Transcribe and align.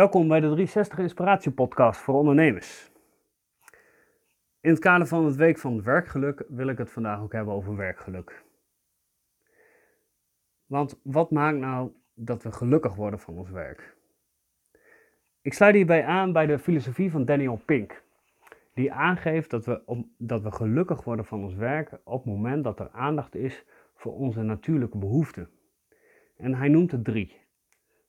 Welkom 0.00 0.28
bij 0.28 0.40
de 0.40 0.46
360 0.46 0.98
Inspiratie 0.98 1.52
Podcast 1.52 2.00
voor 2.00 2.14
ondernemers. 2.14 2.90
In 4.60 4.70
het 4.70 4.78
kader 4.78 5.06
van 5.06 5.24
het 5.24 5.36
Week 5.36 5.58
van 5.58 5.82
Werkgeluk 5.82 6.44
wil 6.48 6.68
ik 6.68 6.78
het 6.78 6.90
vandaag 6.90 7.20
ook 7.20 7.32
hebben 7.32 7.54
over 7.54 7.76
werkgeluk. 7.76 8.44
Want 10.66 11.00
wat 11.02 11.30
maakt 11.30 11.58
nou 11.58 11.92
dat 12.14 12.42
we 12.42 12.52
gelukkig 12.52 12.94
worden 12.94 13.20
van 13.20 13.38
ons 13.38 13.50
werk? 13.50 13.96
Ik 15.40 15.52
sluit 15.52 15.74
hierbij 15.74 16.04
aan 16.04 16.32
bij 16.32 16.46
de 16.46 16.58
filosofie 16.58 17.10
van 17.10 17.24
Daniel 17.24 17.62
Pink, 17.64 18.02
die 18.74 18.92
aangeeft 18.92 19.50
dat 19.50 19.64
we, 19.64 20.04
dat 20.18 20.42
we 20.42 20.52
gelukkig 20.52 21.04
worden 21.04 21.24
van 21.24 21.42
ons 21.42 21.54
werk 21.54 22.00
op 22.04 22.24
het 22.24 22.34
moment 22.34 22.64
dat 22.64 22.80
er 22.80 22.90
aandacht 22.90 23.34
is 23.34 23.64
voor 23.94 24.12
onze 24.14 24.42
natuurlijke 24.42 24.98
behoeften. 24.98 25.50
En 26.36 26.54
hij 26.54 26.68
noemt 26.68 26.92
er 26.92 27.02
drie 27.02 27.40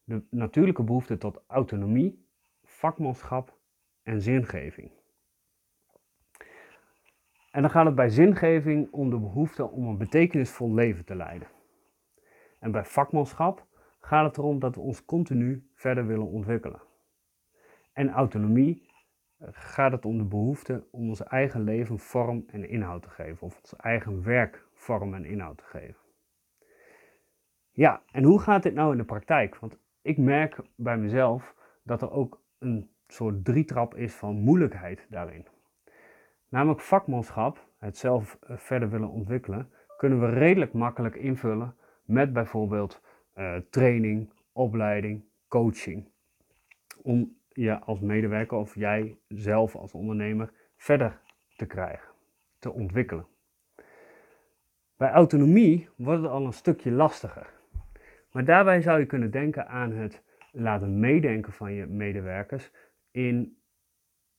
de 0.04 0.24
natuurlijke 0.30 0.84
behoefte 0.84 1.18
tot 1.18 1.44
autonomie, 1.48 2.26
vakmanschap 2.64 3.58
en 4.04 4.22
zingeving. 4.22 4.92
En 7.52 7.62
dan 7.62 7.72
gaat 7.72 7.86
het 7.86 7.96
bij 7.96 8.10
zingeving 8.10 8.92
om 8.92 9.10
de 9.10 9.20
behoefte 9.20 9.70
om 9.70 9.88
een 9.88 9.98
betekenisvol 9.98 10.74
leven 10.74 11.06
te 11.06 11.16
leiden. 11.16 11.48
En 12.60 12.72
bij 12.72 12.86
vakmanschap 12.86 13.66
gaat 14.00 14.26
het 14.26 14.38
erom 14.38 14.60
dat 14.60 14.76
we 14.76 14.82
ons 14.82 15.06
continu 15.06 15.70
verder 15.76 16.08
willen 16.08 16.28
ontwikkelen. 16.28 16.82
En 17.94 18.10
autonomie 18.10 18.90
eh, 19.38 19.48
gaat 19.52 19.92
het 19.92 20.06
om 20.06 20.18
de 20.18 20.24
behoefte 20.24 20.88
om 20.92 21.10
ons 21.10 21.24
eigen 21.24 21.64
leven 21.64 22.00
vorm 22.00 22.44
en 22.48 22.70
inhoud 22.70 23.02
te 23.02 23.10
geven, 23.10 23.48
of 23.48 23.56
ons 23.62 23.76
eigen 23.76 24.24
werk 24.24 24.66
vorm 24.74 25.14
en 25.14 25.26
inhoud 25.26 25.58
te 25.58 25.64
geven. 25.64 26.02
Ja, 27.72 28.04
en 28.12 28.24
hoe 28.24 28.40
gaat 28.40 28.64
dit 28.64 28.74
nou 28.74 28.92
in 28.92 28.98
de 28.98 29.04
praktijk? 29.04 29.56
Want 29.56 29.78
ik 30.02 30.18
merk 30.18 30.60
bij 30.76 30.98
mezelf 30.98 31.56
dat 31.84 32.02
er 32.02 32.12
ook 32.12 32.42
een 32.60 32.90
soort 33.08 33.46
drietrap 33.46 33.96
is 33.96 34.14
van 34.14 34.36
moeilijkheid 34.36 35.08
daarin. 35.10 35.48
Namelijk 36.50 36.82
vakmanschap, 36.82 37.68
het 37.78 37.98
zelf 37.98 38.38
eh, 38.42 38.58
verder 38.58 38.90
willen 38.90 39.10
ontwikkelen, 39.10 39.70
kunnen 39.98 40.20
we 40.20 40.30
redelijk 40.30 40.74
makkelijk 40.74 41.16
invullen 41.16 41.76
met 42.06 42.34
bijvoorbeeld 42.34 43.02
uh, 43.36 43.56
training, 43.70 44.30
opleiding, 44.52 45.24
coaching. 45.48 46.10
Om 47.02 47.38
je 47.50 47.80
als 47.80 48.00
medewerker 48.00 48.58
of 48.58 48.76
jij 48.76 49.18
zelf 49.28 49.76
als 49.76 49.94
ondernemer 49.94 50.54
verder 50.76 51.22
te 51.56 51.66
krijgen, 51.66 52.10
te 52.60 52.72
ontwikkelen. 52.72 53.26
Bij 54.98 55.12
autonomie 55.12 55.90
wordt 55.96 56.22
het 56.22 56.32
al 56.32 56.46
een 56.46 56.54
stukje 56.54 56.92
lastiger. 56.92 57.61
Maar 58.32 58.46
daarbij 58.46 58.82
zou 58.82 59.00
je 59.00 59.06
kunnen 59.06 59.32
denken 59.32 59.68
aan 59.68 59.92
het 59.92 60.24
laten 60.52 61.00
meedenken 61.00 61.54
van 61.54 61.74
je 61.74 61.86
medewerkers 61.86 62.72
in 63.12 63.58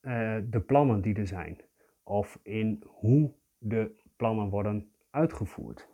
uh, 0.02 0.36
de 0.44 0.60
plannen 0.60 1.00
die 1.00 1.14
er 1.14 1.26
zijn. 1.26 1.60
Of 2.02 2.38
in 2.42 2.82
hoe 2.86 3.32
de 3.58 4.00
plannen 4.16 4.48
worden 4.48 4.92
uitgevoerd. 5.10 5.88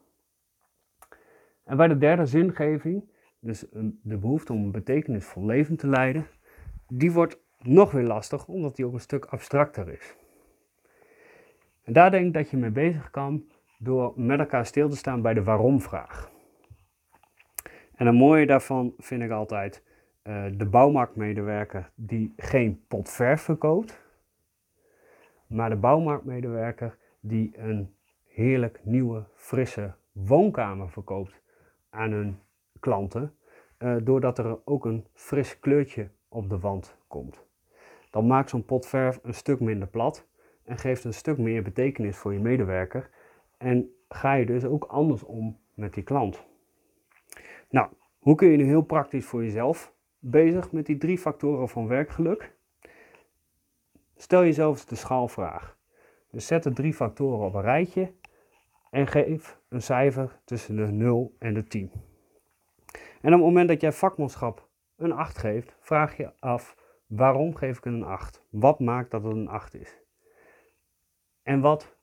En 1.64 1.76
bij 1.76 1.88
de 1.88 1.98
derde 1.98 2.26
zingeving, 2.26 3.10
dus 3.40 3.66
de 4.02 4.16
behoefte 4.16 4.52
om 4.52 4.64
een 4.64 4.70
betekenisvol 4.70 5.44
leven 5.44 5.76
te 5.76 5.86
leiden, 5.86 6.26
die 6.88 7.12
wordt 7.12 7.40
nog 7.58 7.90
weer 7.90 8.04
lastig 8.04 8.48
omdat 8.48 8.76
die 8.76 8.86
ook 8.86 8.92
een 8.92 9.00
stuk 9.00 9.24
abstracter 9.24 9.88
is. 9.88 10.16
En 11.82 11.92
daar 11.92 12.10
denk 12.10 12.26
ik 12.26 12.32
dat 12.32 12.50
je 12.50 12.56
mee 12.56 12.70
bezig 12.70 13.10
kan 13.10 13.44
door 13.78 14.12
met 14.16 14.38
elkaar 14.38 14.66
stil 14.66 14.88
te 14.88 14.96
staan 14.96 15.22
bij 15.22 15.34
de 15.34 15.42
waarom-vraag. 15.42 16.30
En 17.98 18.06
een 18.06 18.14
mooie 18.14 18.46
daarvan 18.46 18.94
vind 18.98 19.22
ik 19.22 19.30
altijd 19.30 19.82
uh, 20.24 20.44
de 20.52 20.66
bouwmarktmedewerker 20.66 21.90
die 21.94 22.32
geen 22.36 22.84
pot 22.88 23.10
verf 23.10 23.40
verkoopt, 23.40 24.00
maar 25.46 25.70
de 25.70 25.76
bouwmarktmedewerker 25.76 26.96
die 27.20 27.58
een 27.58 27.94
heerlijk 28.26 28.80
nieuwe, 28.82 29.24
frisse 29.34 29.94
woonkamer 30.12 30.90
verkoopt 30.90 31.42
aan 31.90 32.10
hun 32.10 32.38
klanten, 32.80 33.34
uh, 33.78 33.96
doordat 34.02 34.38
er 34.38 34.58
ook 34.64 34.84
een 34.84 35.06
fris 35.12 35.60
kleurtje 35.60 36.08
op 36.28 36.48
de 36.48 36.58
wand 36.58 36.96
komt. 37.06 37.46
Dan 38.10 38.26
maakt 38.26 38.50
zo'n 38.50 38.64
pot 38.64 38.86
verf 38.86 39.20
een 39.22 39.34
stuk 39.34 39.60
minder 39.60 39.88
plat 39.88 40.28
en 40.64 40.78
geeft 40.78 41.04
een 41.04 41.14
stuk 41.14 41.38
meer 41.38 41.62
betekenis 41.62 42.16
voor 42.16 42.32
je 42.32 42.40
medewerker 42.40 43.10
en 43.56 43.90
ga 44.08 44.34
je 44.34 44.46
dus 44.46 44.64
ook 44.64 44.84
anders 44.84 45.22
om 45.22 45.58
met 45.74 45.94
die 45.94 46.04
klant. 46.04 46.46
Nou, 47.70 47.88
hoe 48.18 48.34
kun 48.34 48.48
je 48.48 48.56
nu 48.56 48.64
heel 48.64 48.82
praktisch 48.82 49.26
voor 49.26 49.44
jezelf 49.44 49.92
bezig 50.18 50.72
met 50.72 50.86
die 50.86 50.98
drie 50.98 51.18
factoren 51.18 51.68
van 51.68 51.86
werkgeluk? 51.86 52.56
Stel 54.16 54.42
jezelf 54.42 54.84
de 54.84 54.94
schaalvraag. 54.94 55.78
Dus 56.30 56.46
zet 56.46 56.62
de 56.62 56.72
drie 56.72 56.94
factoren 56.94 57.46
op 57.46 57.54
een 57.54 57.60
rijtje 57.60 58.12
en 58.90 59.06
geef 59.06 59.60
een 59.68 59.82
cijfer 59.82 60.40
tussen 60.44 60.76
de 60.76 60.86
0 60.86 61.36
en 61.38 61.54
de 61.54 61.64
10. 61.64 61.90
En 63.20 63.34
op 63.34 63.38
het 63.38 63.40
moment 63.40 63.68
dat 63.68 63.80
jij 63.80 63.92
vakmanschap 63.92 64.68
een 64.96 65.12
8 65.12 65.38
geeft, 65.38 65.76
vraag 65.80 66.16
je 66.16 66.32
af 66.40 66.76
waarom 67.06 67.54
geef 67.54 67.78
ik 67.78 67.84
een 67.84 68.04
8? 68.04 68.44
Wat 68.50 68.80
maakt 68.80 69.10
dat 69.10 69.22
het 69.22 69.32
een 69.32 69.48
8 69.48 69.74
is? 69.74 69.98
En 71.42 71.60
wat 71.60 71.96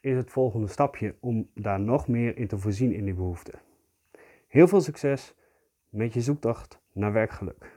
is 0.00 0.16
het 0.16 0.30
volgende 0.30 0.66
stapje 0.66 1.16
om 1.20 1.50
daar 1.54 1.80
nog 1.80 2.08
meer 2.08 2.36
in 2.36 2.46
te 2.46 2.58
voorzien 2.58 2.92
in 2.92 3.04
die 3.04 3.14
behoefte? 3.14 3.52
Heel 4.56 4.68
veel 4.68 4.80
succes 4.80 5.34
met 5.88 6.14
je 6.14 6.20
zoektocht 6.20 6.80
naar 6.92 7.12
werkgeluk. 7.12 7.75